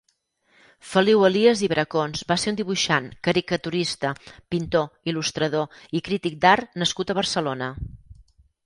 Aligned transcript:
Feliu 0.93 1.25
Elias 1.27 1.61
i 1.67 1.67
Bracons 1.73 2.23
va 2.31 2.37
ser 2.45 2.53
un 2.53 2.57
dibuixant, 2.61 3.11
caricaturista, 3.29 4.15
pintor, 4.55 4.89
il·lustrador 5.15 5.81
i 6.01 6.05
crític 6.11 6.43
d'art 6.47 6.83
nascut 6.85 7.13
a 7.17 7.21
Barcelona. 7.23 7.75